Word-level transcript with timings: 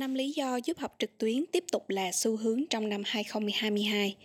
năm 0.00 0.14
lý 0.14 0.30
do 0.30 0.56
giúp 0.64 0.78
học 0.78 0.94
trực 0.98 1.18
tuyến 1.18 1.44
tiếp 1.52 1.64
tục 1.72 1.90
là 1.90 2.12
xu 2.12 2.36
hướng 2.36 2.64
trong 2.70 2.88
năm 2.88 3.02
2022. 3.06 4.16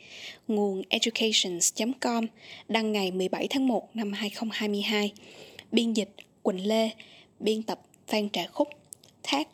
Nguồn 0.48 0.82
educations.com 0.90 2.26
đăng 2.68 2.92
ngày 2.92 3.12
17 3.12 3.48
tháng 3.50 3.68
1 3.68 3.96
năm 3.96 4.14
2022. 4.14 5.14
Biên 5.72 5.94
dịch 5.94 6.10
Quỳnh 6.44 6.68
Lê, 6.68 6.90
biên 7.40 7.64
tập 7.64 7.82
Phan 8.08 8.30
Trà 8.30 8.48
Khúc, 8.48 8.68
Tax, 9.32 9.46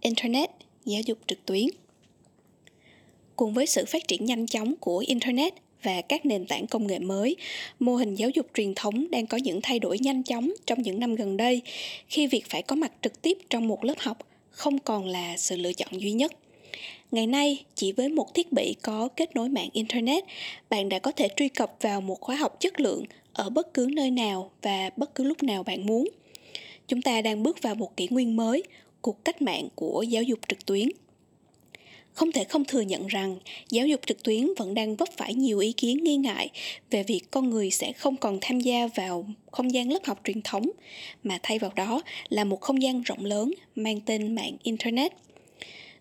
Internet, 0.00 0.50
giáo 0.84 1.02
dục 1.06 1.18
trực 1.26 1.46
tuyến. 1.46 1.66
Cùng 3.36 3.54
với 3.54 3.66
sự 3.66 3.84
phát 3.84 4.08
triển 4.08 4.24
nhanh 4.24 4.46
chóng 4.46 4.74
của 4.80 5.04
Internet 5.06 5.54
và 5.82 6.00
các 6.00 6.26
nền 6.26 6.46
tảng 6.46 6.66
công 6.66 6.86
nghệ 6.86 6.98
mới, 6.98 7.36
mô 7.78 7.96
hình 7.96 8.14
giáo 8.14 8.30
dục 8.30 8.46
truyền 8.54 8.74
thống 8.74 9.10
đang 9.10 9.26
có 9.26 9.36
những 9.36 9.60
thay 9.62 9.78
đổi 9.78 9.98
nhanh 9.98 10.22
chóng 10.22 10.52
trong 10.66 10.82
những 10.82 11.00
năm 11.00 11.14
gần 11.14 11.36
đây 11.36 11.62
khi 12.08 12.26
việc 12.26 12.46
phải 12.48 12.62
có 12.62 12.76
mặt 12.76 12.92
trực 13.02 13.22
tiếp 13.22 13.38
trong 13.50 13.68
một 13.68 13.84
lớp 13.84 13.98
học 13.98 14.18
không 14.50 14.78
còn 14.78 15.06
là 15.06 15.36
sự 15.36 15.56
lựa 15.56 15.72
chọn 15.72 16.00
duy 16.00 16.12
nhất. 16.12 16.32
Ngày 17.10 17.26
nay, 17.26 17.64
chỉ 17.74 17.92
với 17.92 18.08
một 18.08 18.34
thiết 18.34 18.52
bị 18.52 18.76
có 18.82 19.08
kết 19.16 19.34
nối 19.34 19.48
mạng 19.48 19.68
internet, 19.72 20.24
bạn 20.70 20.88
đã 20.88 20.98
có 20.98 21.12
thể 21.12 21.28
truy 21.36 21.48
cập 21.48 21.76
vào 21.80 22.00
một 22.00 22.20
khóa 22.20 22.36
học 22.36 22.60
chất 22.60 22.80
lượng 22.80 23.04
ở 23.32 23.50
bất 23.50 23.74
cứ 23.74 23.88
nơi 23.92 24.10
nào 24.10 24.50
và 24.62 24.90
bất 24.96 25.14
cứ 25.14 25.24
lúc 25.24 25.42
nào 25.42 25.62
bạn 25.62 25.86
muốn. 25.86 26.08
Chúng 26.88 27.02
ta 27.02 27.22
đang 27.22 27.42
bước 27.42 27.62
vào 27.62 27.74
một 27.74 27.96
kỷ 27.96 28.08
nguyên 28.10 28.36
mới, 28.36 28.62
cuộc 29.00 29.24
cách 29.24 29.42
mạng 29.42 29.68
của 29.74 30.02
giáo 30.02 30.22
dục 30.22 30.38
trực 30.48 30.66
tuyến 30.66 30.88
không 32.20 32.32
thể 32.32 32.44
không 32.44 32.64
thừa 32.64 32.80
nhận 32.80 33.06
rằng 33.06 33.36
giáo 33.70 33.86
dục 33.86 34.00
trực 34.06 34.22
tuyến 34.22 34.48
vẫn 34.56 34.74
đang 34.74 34.96
vấp 34.96 35.08
phải 35.16 35.34
nhiều 35.34 35.58
ý 35.58 35.72
kiến 35.72 36.04
nghi 36.04 36.16
ngại 36.16 36.50
về 36.90 37.02
việc 37.02 37.20
con 37.30 37.50
người 37.50 37.70
sẽ 37.70 37.92
không 37.92 38.16
còn 38.16 38.38
tham 38.40 38.60
gia 38.60 38.86
vào 38.86 39.26
không 39.50 39.74
gian 39.74 39.92
lớp 39.92 39.98
học 40.04 40.20
truyền 40.24 40.42
thống, 40.42 40.70
mà 41.24 41.38
thay 41.42 41.58
vào 41.58 41.72
đó 41.76 42.02
là 42.28 42.44
một 42.44 42.60
không 42.60 42.82
gian 42.82 43.02
rộng 43.02 43.24
lớn 43.24 43.52
mang 43.74 44.00
tên 44.00 44.34
mạng 44.34 44.56
internet. 44.62 45.12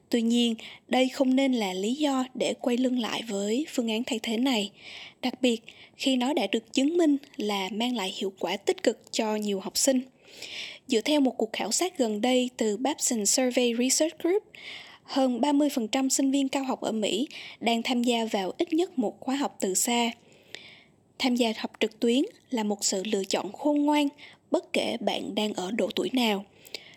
Tuy 0.10 0.22
nhiên, 0.22 0.56
đây 0.88 1.10
không 1.10 1.36
nên 1.36 1.54
là 1.54 1.74
lý 1.74 1.96
do 1.96 2.26
để 2.34 2.54
quay 2.62 2.78
lưng 2.78 3.00
lại 3.00 3.22
với 3.28 3.66
phương 3.70 3.90
án 3.90 4.04
thay 4.04 4.20
thế 4.24 4.38
này, 4.38 4.72
đặc 5.22 5.42
biệt 5.42 5.62
khi 5.96 6.16
nó 6.16 6.34
đã 6.34 6.48
được 6.52 6.74
chứng 6.74 6.98
minh 6.98 7.18
là 7.38 7.70
mang 7.72 7.96
lại 7.96 8.14
hiệu 8.18 8.34
quả 8.40 8.58
tích 8.58 8.84
cực 8.84 9.12
cho 9.12 9.36
nhiều 9.36 9.60
học 9.60 9.78
sinh. 9.78 10.02
Dựa 10.88 11.02
theo 11.02 11.22
một 11.22 11.38
cuộc 11.38 11.54
khảo 11.54 11.72
sát 11.72 11.98
gần 11.98 12.22
đây 12.22 12.50
từ 12.58 12.78
Babson 12.78 13.26
Survey 13.26 13.74
Research 13.80 14.20
Group 14.20 14.44
hơn 15.10 15.42
30% 15.42 16.10
sinh 16.10 16.32
viên 16.32 16.50
cao 16.50 16.64
học 16.64 16.82
ở 16.82 16.92
Mỹ 16.92 17.28
đang 17.60 17.84
tham 17.84 18.04
gia 18.04 18.26
vào 18.26 18.52
ít 18.58 18.74
nhất 18.74 19.00
một 19.00 19.20
khóa 19.20 19.36
học 19.36 19.58
từ 19.60 19.74
xa. 19.74 20.12
Tham 21.20 21.36
gia 21.36 21.54
học 21.58 21.72
trực 21.80 22.00
tuyến 22.00 22.24
là 22.50 22.64
một 22.64 22.84
sự 22.84 23.04
lựa 23.06 23.24
chọn 23.24 23.54
khôn 23.54 23.86
ngoan 23.86 24.08
bất 24.52 24.74
kể 24.74 24.98
bạn 25.00 25.36
đang 25.36 25.54
ở 25.54 25.72
độ 25.72 25.90
tuổi 25.96 26.10
nào. 26.14 26.46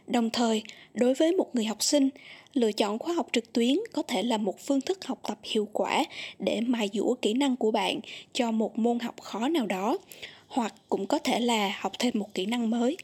Đồng 0.06 0.30
thời, 0.30 0.62
đối 0.94 1.14
với 1.14 1.32
một 1.32 1.54
người 1.54 1.64
học 1.64 1.82
sinh, 1.82 2.08
lựa 2.54 2.72
chọn 2.72 2.98
khóa 2.98 3.14
học 3.14 3.28
trực 3.32 3.52
tuyến 3.52 3.76
có 3.92 4.02
thể 4.02 4.22
là 4.22 4.36
một 4.36 4.60
phương 4.60 4.80
thức 4.80 5.04
học 5.04 5.20
tập 5.28 5.38
hiệu 5.42 5.68
quả 5.72 6.04
để 6.38 6.60
mài 6.60 6.88
dũa 6.92 7.14
kỹ 7.14 7.32
năng 7.32 7.56
của 7.56 7.70
bạn 7.70 8.00
cho 8.32 8.50
một 8.50 8.78
môn 8.78 8.98
học 8.98 9.20
khó 9.20 9.48
nào 9.48 9.66
đó, 9.66 9.98
hoặc 10.46 10.74
cũng 10.88 11.06
có 11.06 11.18
thể 11.18 11.40
là 11.40 11.76
học 11.80 11.92
thêm 11.98 12.12
một 12.18 12.34
kỹ 12.34 12.46
năng 12.46 12.70
mới. 12.70 12.96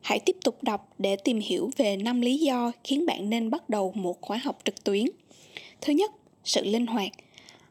Hãy 0.00 0.20
tiếp 0.20 0.36
tục 0.44 0.62
đọc 0.62 0.94
để 0.98 1.16
tìm 1.16 1.40
hiểu 1.40 1.70
về 1.76 1.96
năm 1.96 2.20
lý 2.20 2.38
do 2.38 2.72
khiến 2.84 3.06
bạn 3.06 3.30
nên 3.30 3.50
bắt 3.50 3.68
đầu 3.68 3.92
một 3.94 4.20
khóa 4.20 4.36
học 4.36 4.58
trực 4.64 4.84
tuyến. 4.84 5.06
Thứ 5.80 5.92
nhất, 5.92 6.12
sự 6.44 6.64
linh 6.64 6.86
hoạt. 6.86 7.12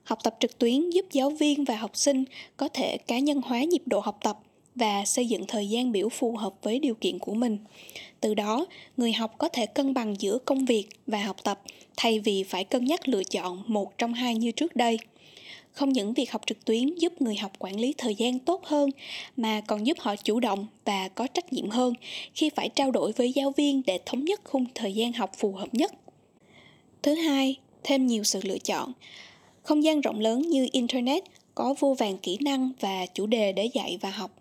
Học 0.04 0.20
tập 0.24 0.36
trực 0.40 0.58
tuyến 0.58 0.90
giúp 0.90 1.06
giáo 1.12 1.30
viên 1.30 1.64
và 1.64 1.76
học 1.76 1.92
sinh 1.94 2.24
có 2.58 2.68
thể 2.68 2.98
cá 2.98 3.20
nhân 3.20 3.42
hóa 3.46 3.64
nhịp 3.64 3.82
độ 3.86 4.00
học 4.00 4.18
tập 4.24 4.40
và 4.76 5.06
xây 5.06 5.28
dựng 5.28 5.46
thời 5.48 5.70
gian 5.70 5.92
biểu 5.92 6.10
phù 6.10 6.36
hợp 6.36 6.54
với 6.62 6.80
điều 6.80 6.96
kiện 6.96 7.20
của 7.20 7.34
mình. 7.34 7.58
Từ 8.22 8.34
đó, 8.34 8.66
người 8.98 9.14
học 9.14 9.36
có 9.38 9.50
thể 9.50 9.66
cân 9.66 9.94
bằng 9.94 10.16
giữa 10.20 10.38
công 10.46 10.66
việc 10.66 10.86
và 11.08 11.24
học 11.24 11.44
tập 11.44 11.62
thay 11.98 12.20
vì 12.20 12.44
phải 12.44 12.64
cân 12.64 12.86
nhắc 12.86 13.08
lựa 13.08 13.24
chọn 13.24 13.64
một 13.68 13.98
trong 13.98 14.14
hai 14.14 14.36
như 14.36 14.52
trước 14.52 14.76
đây 14.76 15.00
không 15.72 15.90
những 15.90 16.14
việc 16.14 16.32
học 16.32 16.42
trực 16.46 16.66
tuyến 16.66 16.96
giúp 16.96 17.22
người 17.22 17.36
học 17.36 17.52
quản 17.60 17.80
lý 17.80 17.94
thời 17.98 18.16
gian 18.16 18.40
tốt 18.40 18.66
hơn, 18.66 18.90
mà 19.38 19.62
còn 19.62 19.88
giúp 19.88 19.98
họ 20.00 20.16
chủ 20.16 20.40
động 20.40 20.68
và 20.86 21.08
có 21.08 21.28
trách 21.28 21.54
nhiệm 21.54 21.70
hơn 21.70 21.94
khi 22.34 22.50
phải 22.50 22.70
trao 22.70 22.92
đổi 22.92 23.12
với 23.12 23.32
giáo 23.32 23.52
viên 23.58 23.82
để 23.86 24.00
thống 24.06 24.26
nhất 24.26 24.42
khung 24.44 24.66
thời 24.76 24.94
gian 24.94 25.14
học 25.14 25.32
phù 25.38 25.52
hợp 25.52 25.74
nhất. 25.74 25.94
Thứ 27.02 27.16
hai, 27.16 27.56
thêm 27.84 28.08
nhiều 28.08 28.24
sự 28.24 28.40
lựa 28.44 28.58
chọn. 28.58 28.94
Không 29.64 29.84
gian 29.84 30.02
rộng 30.02 30.20
lớn 30.20 30.42
như 30.42 30.68
internet 30.72 31.24
có 31.56 31.76
vô 31.80 31.94
vàng 31.94 32.18
kỹ 32.18 32.38
năng 32.42 32.72
và 32.80 33.06
chủ 33.06 33.26
đề 33.26 33.52
để 33.52 33.66
dạy 33.66 33.98
và 34.02 34.10
học. 34.10 34.32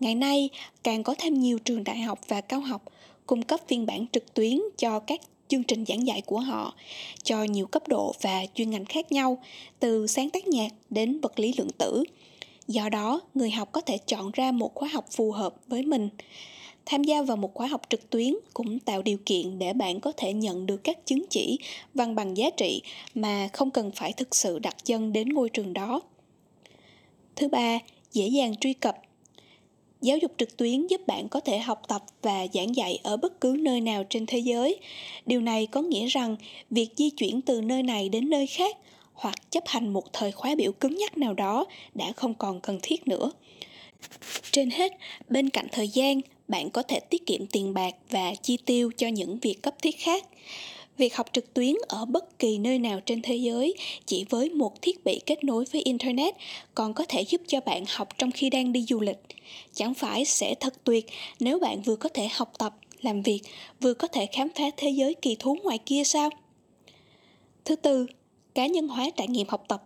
Ngày 0.00 0.14
nay, 0.14 0.48
càng 0.82 1.02
có 1.02 1.14
thêm 1.18 1.34
nhiều 1.34 1.58
trường 1.58 1.84
đại 1.84 1.98
học 1.98 2.20
và 2.28 2.40
cao 2.40 2.60
học 2.60 2.82
cung 3.26 3.42
cấp 3.42 3.60
phiên 3.68 3.86
bản 3.86 4.06
trực 4.12 4.34
tuyến 4.34 4.60
cho 4.78 5.00
các 5.00 5.20
chương 5.48 5.62
trình 5.62 5.84
giảng 5.88 6.06
dạy 6.06 6.22
của 6.26 6.40
họ 6.40 6.74
cho 7.22 7.44
nhiều 7.44 7.66
cấp 7.66 7.88
độ 7.88 8.14
và 8.20 8.46
chuyên 8.54 8.70
ngành 8.70 8.84
khác 8.84 9.12
nhau, 9.12 9.38
từ 9.80 10.06
sáng 10.06 10.30
tác 10.30 10.48
nhạc 10.48 10.72
đến 10.90 11.20
vật 11.20 11.38
lý 11.38 11.54
lượng 11.58 11.70
tử. 11.78 12.04
Do 12.68 12.88
đó, 12.88 13.20
người 13.34 13.50
học 13.50 13.72
có 13.72 13.80
thể 13.80 13.98
chọn 13.98 14.30
ra 14.30 14.52
một 14.52 14.74
khóa 14.74 14.88
học 14.92 15.06
phù 15.10 15.32
hợp 15.32 15.54
với 15.66 15.82
mình. 15.82 16.08
Tham 16.86 17.04
gia 17.04 17.22
vào 17.22 17.36
một 17.36 17.54
khóa 17.54 17.66
học 17.66 17.82
trực 17.88 18.10
tuyến 18.10 18.34
cũng 18.54 18.78
tạo 18.78 19.02
điều 19.02 19.18
kiện 19.26 19.58
để 19.58 19.72
bạn 19.72 20.00
có 20.00 20.12
thể 20.16 20.32
nhận 20.32 20.66
được 20.66 20.84
các 20.84 21.06
chứng 21.06 21.24
chỉ, 21.30 21.58
văn 21.94 22.14
bằng 22.14 22.36
giá 22.36 22.50
trị 22.50 22.82
mà 23.14 23.48
không 23.52 23.70
cần 23.70 23.90
phải 23.94 24.12
thực 24.12 24.36
sự 24.36 24.58
đặt 24.58 24.84
chân 24.84 25.12
đến 25.12 25.28
ngôi 25.28 25.48
trường 25.48 25.72
đó. 25.72 26.00
Thứ 27.36 27.48
ba, 27.48 27.78
dễ 28.12 28.28
dàng 28.28 28.56
truy 28.56 28.72
cập 28.72 28.96
giáo 30.02 30.18
dục 30.18 30.32
trực 30.38 30.56
tuyến 30.56 30.86
giúp 30.86 31.06
bạn 31.06 31.28
có 31.28 31.40
thể 31.40 31.58
học 31.58 31.82
tập 31.88 32.02
và 32.22 32.46
giảng 32.54 32.76
dạy 32.76 32.98
ở 33.02 33.16
bất 33.16 33.40
cứ 33.40 33.56
nơi 33.60 33.80
nào 33.80 34.04
trên 34.04 34.26
thế 34.26 34.38
giới. 34.38 34.78
Điều 35.26 35.40
này 35.40 35.66
có 35.66 35.82
nghĩa 35.82 36.06
rằng 36.06 36.36
việc 36.70 36.88
di 36.96 37.10
chuyển 37.10 37.40
từ 37.40 37.60
nơi 37.60 37.82
này 37.82 38.08
đến 38.08 38.30
nơi 38.30 38.46
khác 38.46 38.76
hoặc 39.12 39.50
chấp 39.50 39.64
hành 39.66 39.88
một 39.92 40.12
thời 40.12 40.32
khóa 40.32 40.54
biểu 40.54 40.72
cứng 40.72 40.96
nhắc 40.96 41.18
nào 41.18 41.34
đó 41.34 41.66
đã 41.94 42.12
không 42.12 42.34
còn 42.34 42.60
cần 42.60 42.78
thiết 42.82 43.08
nữa. 43.08 43.30
Trên 44.52 44.70
hết, 44.70 44.92
bên 45.28 45.50
cạnh 45.50 45.66
thời 45.72 45.88
gian, 45.88 46.20
bạn 46.48 46.70
có 46.70 46.82
thể 46.82 47.00
tiết 47.00 47.26
kiệm 47.26 47.46
tiền 47.46 47.74
bạc 47.74 47.94
và 48.10 48.34
chi 48.42 48.56
tiêu 48.64 48.90
cho 48.96 49.08
những 49.08 49.38
việc 49.38 49.62
cấp 49.62 49.74
thiết 49.82 49.98
khác 49.98 50.24
việc 50.98 51.16
học 51.16 51.26
trực 51.32 51.54
tuyến 51.54 51.74
ở 51.88 52.04
bất 52.04 52.38
kỳ 52.38 52.58
nơi 52.58 52.78
nào 52.78 53.00
trên 53.00 53.22
thế 53.22 53.36
giới 53.36 53.74
chỉ 54.06 54.26
với 54.30 54.50
một 54.50 54.82
thiết 54.82 55.04
bị 55.04 55.20
kết 55.26 55.44
nối 55.44 55.64
với 55.72 55.82
internet 55.82 56.34
còn 56.74 56.94
có 56.94 57.04
thể 57.08 57.22
giúp 57.22 57.40
cho 57.46 57.60
bạn 57.60 57.84
học 57.88 58.18
trong 58.18 58.30
khi 58.30 58.50
đang 58.50 58.72
đi 58.72 58.84
du 58.88 59.00
lịch. 59.00 59.18
Chẳng 59.74 59.94
phải 59.94 60.24
sẽ 60.24 60.54
thật 60.54 60.84
tuyệt 60.84 61.06
nếu 61.40 61.58
bạn 61.58 61.82
vừa 61.82 61.96
có 61.96 62.08
thể 62.08 62.28
học 62.32 62.52
tập, 62.58 62.74
làm 63.00 63.22
việc, 63.22 63.40
vừa 63.80 63.94
có 63.94 64.08
thể 64.08 64.26
khám 64.26 64.48
phá 64.54 64.64
thế 64.76 64.90
giới 64.90 65.14
kỳ 65.14 65.36
thú 65.38 65.56
ngoài 65.62 65.78
kia 65.78 66.04
sao? 66.04 66.30
Thứ 67.64 67.76
tư, 67.76 68.06
cá 68.54 68.66
nhân 68.66 68.88
hóa 68.88 69.10
trải 69.16 69.28
nghiệm 69.28 69.48
học 69.48 69.64
tập. 69.68 69.84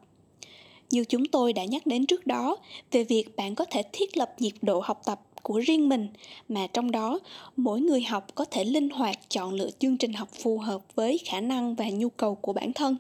Như 0.91 1.05
chúng 1.05 1.25
tôi 1.25 1.53
đã 1.53 1.65
nhắc 1.65 1.87
đến 1.87 2.07
trước 2.07 2.27
đó, 2.27 2.57
về 2.91 3.05
việc 3.05 3.37
bạn 3.37 3.55
có 3.55 3.65
thể 3.65 3.83
thiết 3.93 4.17
lập 4.17 4.35
nhịp 4.39 4.55
độ 4.63 4.81
học 4.81 5.03
tập 5.05 5.21
của 5.43 5.59
riêng 5.59 5.89
mình, 5.89 6.09
mà 6.49 6.67
trong 6.67 6.91
đó, 6.91 7.21
mỗi 7.57 7.81
người 7.81 8.03
học 8.03 8.35
có 8.35 8.45
thể 8.45 8.65
linh 8.65 8.91
hoạt 8.91 9.19
chọn 9.31 9.55
lựa 9.55 9.71
chương 9.79 9.97
trình 9.97 10.13
học 10.13 10.29
phù 10.33 10.59
hợp 10.59 10.83
với 10.95 11.19
khả 11.19 11.41
năng 11.41 11.75
và 11.75 11.89
nhu 11.89 12.09
cầu 12.09 12.35
của 12.35 12.53
bản 12.53 12.73
thân. 12.73 12.97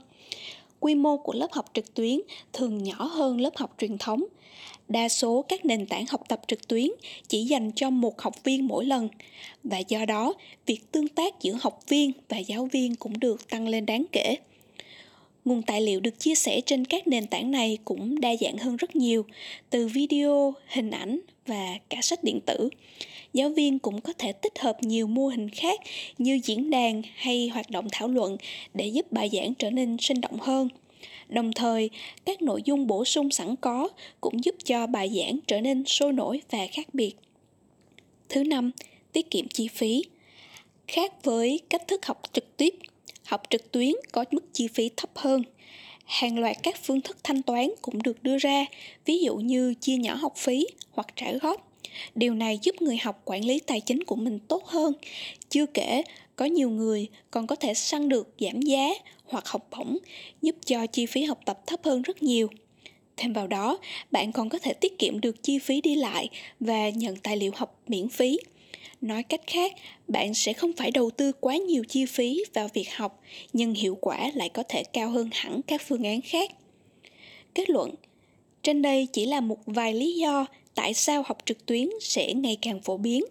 Quy 0.81 0.95
mô 0.95 1.17
của 1.17 1.33
lớp 1.33 1.53
học 1.53 1.71
trực 1.75 1.95
tuyến 1.95 2.21
thường 2.53 2.83
nhỏ 2.83 3.05
hơn 3.05 3.41
lớp 3.41 3.57
học 3.57 3.75
truyền 3.79 3.99
thống. 3.99 4.25
Đa 4.89 5.09
số 5.09 5.45
các 5.49 5.65
nền 5.65 5.87
tảng 5.87 6.05
học 6.09 6.21
tập 6.29 6.41
trực 6.47 6.69
tuyến 6.69 6.89
chỉ 7.29 7.45
dành 7.45 7.73
cho 7.77 7.91
một 7.91 8.21
học 8.21 8.45
viên 8.45 8.67
mỗi 8.67 8.85
lần, 8.85 9.09
và 9.65 9.79
do 9.79 10.05
đó, 10.05 10.35
việc 10.67 10.93
tương 10.93 11.09
tác 11.09 11.41
giữa 11.41 11.59
học 11.61 11.81
viên 11.89 12.13
và 12.29 12.39
giáo 12.39 12.69
viên 12.73 12.95
cũng 12.95 13.21
được 13.21 13.51
tăng 13.51 13.69
lên 13.69 13.87
đáng 13.87 14.05
kể. 14.13 14.37
Nguồn 15.45 15.63
tài 15.63 15.81
liệu 15.81 16.01
được 16.01 16.19
chia 16.19 16.35
sẻ 16.35 16.61
trên 16.67 16.85
các 16.85 17.07
nền 17.07 17.27
tảng 17.27 17.51
này 17.51 17.79
cũng 17.85 18.21
đa 18.21 18.31
dạng 18.41 18.59
hơn 18.59 18.77
rất 18.77 18.97
nhiều, 18.97 19.25
từ 19.71 19.87
video, 19.87 20.55
hình 20.67 20.91
ảnh 20.91 21.21
và 21.47 21.79
cả 21.89 21.99
sách 22.03 22.25
điện 22.25 22.41
tử. 22.47 22.69
Giáo 23.33 23.49
viên 23.49 23.79
cũng 23.79 24.00
có 24.00 24.12
thể 24.12 24.33
tích 24.33 24.59
hợp 24.59 24.77
nhiều 24.83 25.06
mô 25.06 25.27
hình 25.27 25.50
khác 25.50 25.81
như 26.19 26.41
diễn 26.44 26.71
đàn 26.71 27.03
hay 27.15 27.49
hoạt 27.49 27.71
động 27.71 27.89
thảo 27.93 28.09
luận 28.09 28.37
để 28.75 28.87
giúp 28.87 29.12
bài 29.12 29.31
giảng 29.33 29.55
trở 29.55 29.71
nên 29.71 29.97
sinh 30.00 30.21
động 30.21 30.39
hơn. 30.41 30.69
Đồng 31.29 31.53
thời, 31.53 31.91
các 32.25 32.43
nội 32.43 32.62
dung 32.65 32.87
bổ 32.87 33.05
sung 33.05 33.31
sẵn 33.31 33.56
có 33.56 33.89
cũng 34.21 34.44
giúp 34.44 34.55
cho 34.65 34.87
bài 34.87 35.11
giảng 35.17 35.39
trở 35.47 35.61
nên 35.61 35.85
sôi 35.87 36.12
nổi 36.12 36.43
và 36.50 36.67
khác 36.73 36.94
biệt. 36.94 37.15
Thứ 38.29 38.45
năm, 38.45 38.71
tiết 39.12 39.31
kiệm 39.31 39.49
chi 39.49 39.69
phí. 39.69 40.05
Khác 40.88 41.25
với 41.25 41.61
cách 41.71 41.88
thức 41.88 42.06
học 42.06 42.23
trực 42.33 42.56
tiếp, 42.56 42.75
học 43.25 43.43
trực 43.50 43.73
tuyến 43.73 43.93
có 44.12 44.25
mức 44.31 44.45
chi 44.53 44.69
phí 44.69 44.91
thấp 44.97 45.11
hơn 45.15 45.43
hàng 46.04 46.38
loạt 46.38 46.56
các 46.62 46.76
phương 46.82 47.00
thức 47.00 47.16
thanh 47.25 47.43
toán 47.43 47.69
cũng 47.82 48.02
được 48.02 48.22
đưa 48.22 48.38
ra, 48.38 48.66
ví 49.04 49.19
dụ 49.19 49.37
như 49.37 49.75
chia 49.75 49.96
nhỏ 49.96 50.14
học 50.14 50.37
phí 50.37 50.66
hoặc 50.90 51.06
trả 51.16 51.32
góp. 51.32 51.69
Điều 52.14 52.34
này 52.34 52.58
giúp 52.62 52.82
người 52.82 52.96
học 52.96 53.22
quản 53.25 53.44
lý 53.44 53.60
tài 53.60 53.81
chính 53.81 54.04
của 54.04 54.16
mình 54.16 54.38
tốt 54.38 54.66
hơn. 54.66 54.93
Chưa 55.49 55.66
kể, 55.66 56.02
có 56.37 56.44
nhiều 56.44 56.70
người 56.70 57.08
còn 57.31 57.46
có 57.46 57.56
thể 57.56 57.75
săn 57.75 58.08
được 58.08 58.34
giảm 58.40 58.60
giá 58.60 58.88
hoặc 59.25 59.49
học 59.49 59.69
bổng, 59.70 59.99
giúp 60.43 60.56
cho 60.66 60.87
chi 60.87 61.06
phí 61.06 61.25
học 61.25 61.40
tập 61.44 61.66
thấp 61.66 61.81
hơn 61.84 62.02
rất 62.02 62.22
nhiều. 62.22 62.49
Thêm 63.16 63.32
vào 63.32 63.46
đó, 63.46 63.78
bạn 64.10 64.32
còn 64.32 64.49
có 64.49 64.58
thể 64.58 64.72
tiết 64.72 64.99
kiệm 64.99 65.20
được 65.20 65.43
chi 65.43 65.58
phí 65.58 65.81
đi 65.81 65.94
lại 65.94 66.28
và 66.60 66.88
nhận 66.88 67.16
tài 67.16 67.37
liệu 67.37 67.52
học 67.54 67.81
miễn 67.88 68.08
phí 68.08 68.38
nói 69.02 69.22
cách 69.22 69.40
khác, 69.46 69.72
bạn 70.08 70.34
sẽ 70.34 70.52
không 70.52 70.72
phải 70.76 70.90
đầu 70.90 71.10
tư 71.10 71.32
quá 71.40 71.56
nhiều 71.56 71.84
chi 71.88 72.06
phí 72.06 72.44
vào 72.54 72.69
việc 72.75 72.94
học, 72.94 73.20
nhưng 73.52 73.75
hiệu 73.75 73.99
quả 74.00 74.31
lại 74.34 74.49
có 74.49 74.62
thể 74.69 74.84
cao 74.93 75.10
hơn 75.10 75.31
hẳn 75.32 75.60
các 75.66 75.82
phương 75.88 76.04
án 76.04 76.20
khác. 76.20 76.50
Kết 77.54 77.70
luận, 77.70 77.94
trên 78.62 78.82
đây 78.82 79.08
chỉ 79.12 79.26
là 79.26 79.40
một 79.40 79.58
vài 79.66 79.94
lý 79.94 80.14
do 80.14 80.46
tại 80.75 80.95
sao 80.95 81.23
học 81.27 81.39
trực 81.45 81.67
tuyến 81.67 81.89
sẽ 82.01 82.35
ngày 82.35 82.57
càng 82.63 82.81
phổ 82.81 82.97
biến 82.97 83.25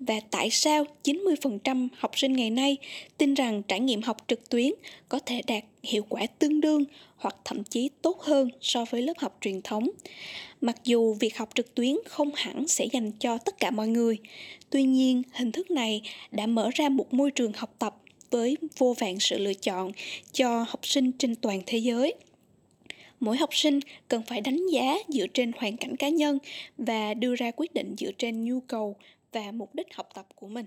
và 0.00 0.20
tại 0.30 0.50
sao 0.50 0.84
90% 1.04 1.88
học 1.98 2.18
sinh 2.18 2.32
ngày 2.32 2.50
nay 2.50 2.76
tin 3.18 3.34
rằng 3.34 3.62
trải 3.62 3.80
nghiệm 3.80 4.02
học 4.02 4.16
trực 4.28 4.48
tuyến 4.48 4.72
có 5.08 5.18
thể 5.18 5.42
đạt 5.46 5.64
hiệu 5.82 6.06
quả 6.08 6.26
tương 6.38 6.60
đương 6.60 6.84
hoặc 7.16 7.36
thậm 7.44 7.64
chí 7.64 7.90
tốt 8.02 8.20
hơn 8.20 8.50
so 8.60 8.84
với 8.90 9.02
lớp 9.02 9.18
học 9.18 9.38
truyền 9.40 9.62
thống. 9.62 9.88
Mặc 10.60 10.76
dù 10.84 11.14
việc 11.14 11.36
học 11.36 11.48
trực 11.54 11.74
tuyến 11.74 11.96
không 12.06 12.30
hẳn 12.34 12.68
sẽ 12.68 12.86
dành 12.92 13.12
cho 13.12 13.38
tất 13.38 13.60
cả 13.60 13.70
mọi 13.70 13.88
người, 13.88 14.18
tuy 14.70 14.82
nhiên 14.82 15.22
hình 15.32 15.52
thức 15.52 15.70
này 15.70 16.02
đã 16.30 16.46
mở 16.46 16.70
ra 16.74 16.88
một 16.88 17.14
môi 17.14 17.30
trường 17.30 17.52
học 17.52 17.74
tập 17.78 17.96
với 18.30 18.56
vô 18.78 18.94
vàn 18.98 19.20
sự 19.20 19.38
lựa 19.38 19.54
chọn 19.54 19.92
cho 20.32 20.64
học 20.68 20.86
sinh 20.86 21.12
trên 21.12 21.34
toàn 21.34 21.62
thế 21.66 21.78
giới 21.78 22.14
mỗi 23.20 23.36
học 23.36 23.50
sinh 23.52 23.80
cần 24.08 24.22
phải 24.26 24.40
đánh 24.40 24.66
giá 24.72 24.94
dựa 25.08 25.26
trên 25.34 25.52
hoàn 25.56 25.76
cảnh 25.76 25.96
cá 25.96 26.08
nhân 26.08 26.38
và 26.78 27.14
đưa 27.14 27.34
ra 27.34 27.50
quyết 27.56 27.74
định 27.74 27.94
dựa 27.98 28.10
trên 28.18 28.44
nhu 28.44 28.60
cầu 28.60 28.96
và 29.32 29.52
mục 29.52 29.74
đích 29.74 29.94
học 29.94 30.08
tập 30.14 30.26
của 30.34 30.48
mình. 30.48 30.66